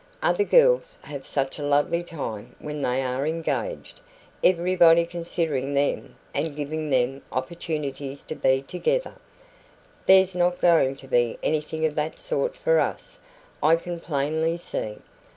Other 0.23 0.45
girls 0.45 0.97
have 1.03 1.27
such 1.27 1.59
a 1.59 1.63
lovely 1.63 2.01
time 2.01 2.55
when 2.57 2.81
they 2.81 3.03
are 3.03 3.27
engaged 3.27 4.01
everybody 4.43 5.05
considering 5.05 5.75
them 5.75 6.15
and 6.33 6.55
giving 6.55 6.89
them 6.89 7.21
opportunities 7.31 8.23
to 8.23 8.33
be 8.33 8.63
together. 8.63 9.17
There's 10.07 10.33
not 10.33 10.59
going 10.59 10.95
to 10.95 11.07
be 11.07 11.37
anything 11.43 11.85
of 11.85 11.93
that 11.93 12.17
sort 12.17 12.57
for 12.57 12.79
us, 12.79 13.19
I 13.61 13.75
can 13.75 13.99
plainly 13.99 14.57
see. 14.57 14.97